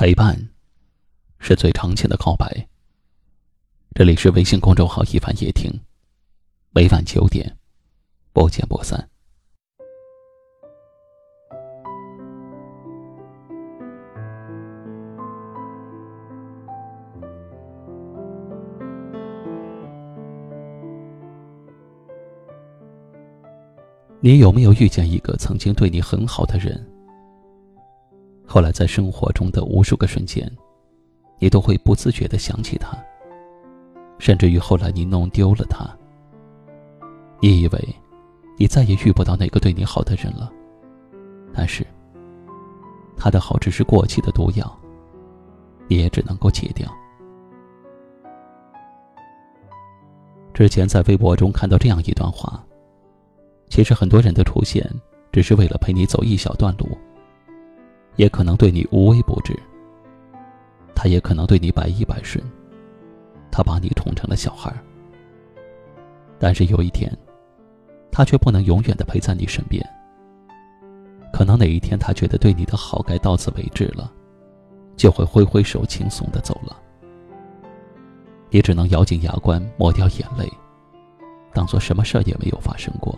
[0.00, 0.34] 陪伴，
[1.40, 2.66] 是最长情的告白。
[3.94, 5.70] 这里是微信公众号“一凡夜听”，
[6.72, 7.54] 每晚九点，
[8.32, 9.06] 不见不散。
[24.20, 26.82] 你有没有遇见一个曾经对你很好的人？
[28.52, 30.50] 后来，在生活中的无数个瞬间，
[31.38, 32.98] 你都会不自觉的想起他。
[34.18, 35.88] 甚至于后来你弄丢了他，
[37.38, 37.88] 你以为
[38.58, 40.50] 你再也遇不到那个对你好的人了。
[41.54, 41.86] 但是，
[43.16, 44.76] 他的好只是过期的毒药，
[45.86, 46.92] 你也只能够戒掉。
[50.52, 52.60] 之前在微博中看到这样一段话：
[53.68, 54.84] 其实很多人的出现，
[55.30, 56.98] 只是为了陪你走一小段路。
[58.16, 59.58] 也可能对你无微不至，
[60.94, 62.44] 他也可能对你百依百顺，
[63.50, 64.72] 他把你宠成了小孩。
[66.38, 67.10] 但是有一天，
[68.10, 69.84] 他却不能永远的陪在你身边。
[71.32, 74.12] 可能哪一天他觉得对你的好该到此为止了，
[74.96, 76.76] 就会挥挥手轻松的走了。
[78.50, 80.50] 你只能咬紧牙关，抹掉眼泪，
[81.54, 83.16] 当做什么事儿也没有发生过，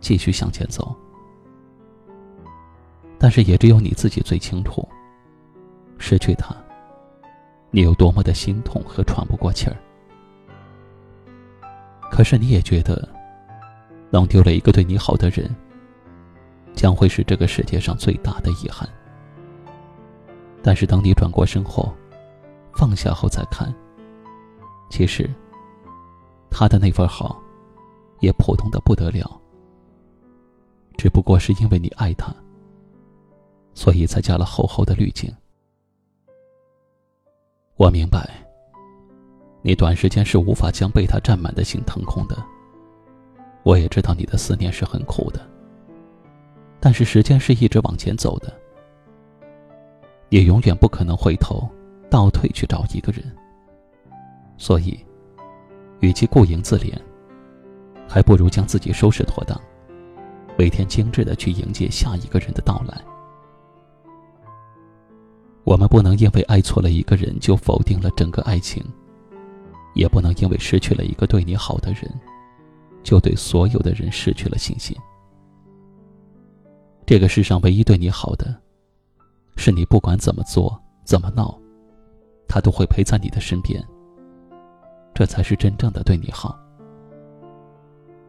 [0.00, 0.96] 继续向前走。
[3.22, 4.88] 但是也只有你自己最清楚，
[5.98, 6.56] 失去他，
[7.70, 9.76] 你有多么的心痛和喘不过气儿。
[12.10, 13.06] 可是你也觉得，
[14.10, 15.54] 弄丢了一个对你好的人，
[16.72, 18.88] 将会是这个世界上最大的遗憾。
[20.62, 21.92] 但是当你转过身后，
[22.74, 23.70] 放下后再看，
[24.88, 25.28] 其实，
[26.50, 27.38] 他的那份好，
[28.20, 29.38] 也普通的不得了。
[30.96, 32.34] 只不过是因为你爱他。
[33.74, 35.32] 所以才加了厚厚的滤镜。
[37.76, 38.28] 我明白，
[39.62, 42.36] 你短时间是无法将被他占满的心腾空的。
[43.62, 45.40] 我也知道你的思念是很苦的。
[46.78, 48.50] 但是时间是一直往前走的，
[50.30, 51.68] 也永远不可能回头
[52.08, 53.22] 倒退去找一个人。
[54.56, 54.98] 所以，
[56.00, 56.94] 与其顾影自怜，
[58.08, 59.60] 还不如将自己收拾妥当，
[60.56, 62.98] 每天精致的去迎接下一个人的到来。
[65.70, 68.84] 我们不能因为爱错了一个人就否定了整个爱情，
[69.94, 72.12] 也不能因为失去了一个对你好的人，
[73.04, 74.96] 就对所有的人失去了信心。
[77.06, 78.52] 这个世上唯一对你好的，
[79.56, 81.56] 是你不管怎么做怎么闹，
[82.48, 83.80] 他都会陪在你的身边。
[85.14, 86.58] 这才是真正的对你好。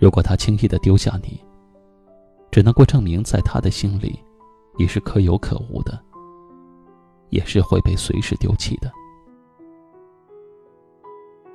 [0.00, 1.40] 如果他轻易的丢下你，
[2.50, 4.18] 只能够证明在他的心里，
[4.76, 6.07] 你是可有可无的。
[7.30, 8.90] 也是会被随时丢弃的。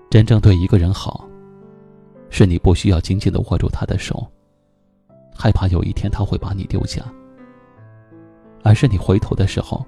[0.09, 1.27] 真正对一个人好，
[2.29, 4.25] 是你不需要紧紧的握住他的手，
[5.35, 7.03] 害怕有一天他会把你丢下，
[8.63, 9.83] 而是你回头的时候，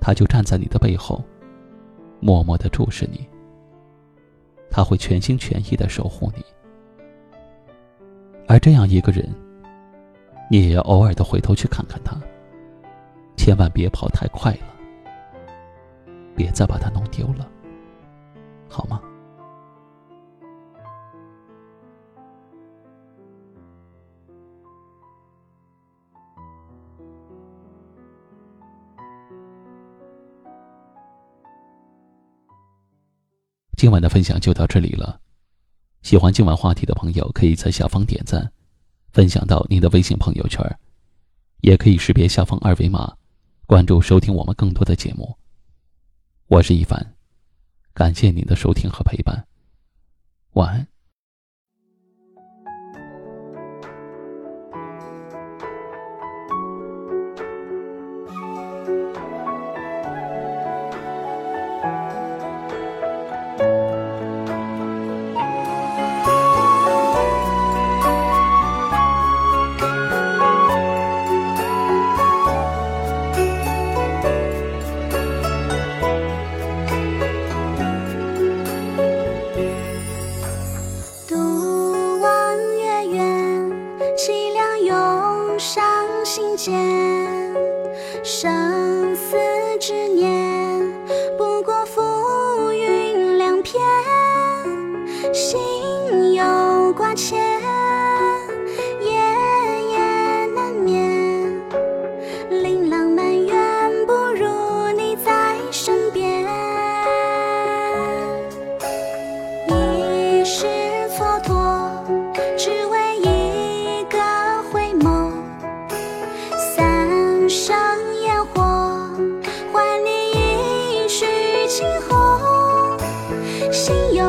[0.00, 1.22] 他就站在你的背后，
[2.20, 3.26] 默默的注视你。
[4.70, 6.44] 他会全心全意的守护你，
[8.46, 9.26] 而这样一个人，
[10.50, 12.20] 你也要偶尔的回头去看看他，
[13.36, 14.77] 千万别跑太快了。
[16.38, 17.50] 别再把它弄丢了，
[18.68, 19.02] 好吗？
[33.76, 35.20] 今晚的分享就到这里了。
[36.02, 38.48] 喜欢今晚话题的朋友，可以在下方点赞，
[39.10, 40.64] 分享到您的微信朋友圈，
[41.62, 43.12] 也可以识别下方二维码，
[43.66, 45.37] 关注收听我们更多的节目。
[46.50, 47.14] 我是一凡，
[47.92, 49.46] 感谢您的收听和陪伴，
[50.52, 50.88] 晚安。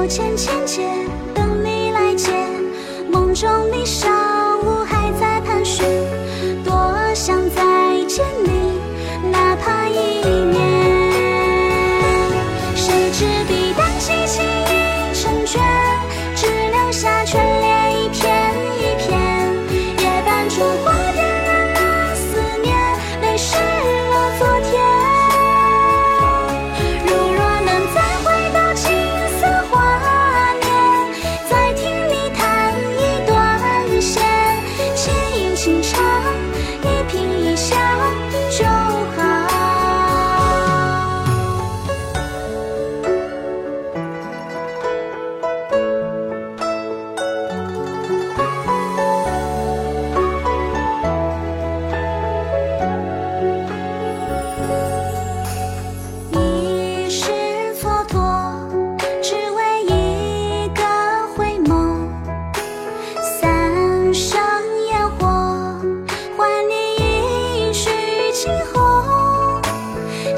[0.09, 1.18] 千千结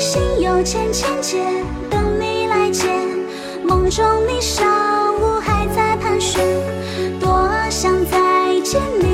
[0.02, 1.38] 心有千千结，
[1.88, 2.88] 等你来解。
[3.64, 6.44] 梦中你少，我还在盘旋，
[7.20, 9.11] 多想再见你。